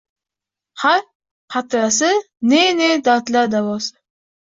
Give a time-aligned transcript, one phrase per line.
[0.83, 1.03] Har
[1.57, 2.11] qatrasi
[2.53, 3.99] ne-ne dardlar davosi.